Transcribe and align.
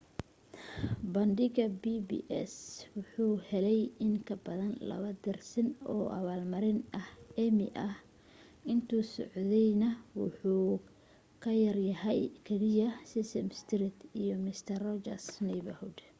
bandhiga 1.13 1.65
pbs 1.81 2.53
waxa 2.97 3.17
uu 3.29 3.35
helay 3.49 3.79
in 4.05 4.13
ka 4.27 4.35
badan 4.45 4.73
laba 4.89 5.11
dersin 5.23 5.67
oo 5.93 6.05
abaalmarinaha 6.17 7.13
emmy 7.45 7.67
ah 7.87 7.95
intuu 8.71 9.03
socdayna 9.15 9.89
waxa 10.21 10.47
uu 10.63 10.77
ka 11.43 11.51
yaryahay 11.63 12.19
oo 12.29 12.33
keliya 12.45 12.89
sesame 13.11 13.53
street 13.61 13.97
iyo 14.21 14.35
mister 14.45 14.75
rogers' 14.87 15.31
neighborhood 15.47 15.97